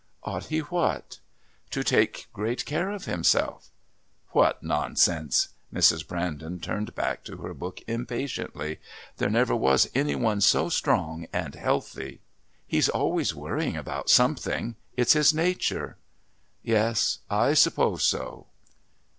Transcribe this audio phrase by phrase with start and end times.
[0.23, 1.19] "Ought he what?"
[1.69, 3.69] "To take great care of himself."
[4.29, 6.07] "What nonsense!" Mrs.
[6.07, 8.79] Brandon turned back to her book impatiently.
[9.17, 12.19] "There never was any one so strong and healthy."
[12.65, 14.75] "He's always worrying about something.
[14.97, 15.97] It's his nature."
[16.63, 18.47] "Yes, I suppose so."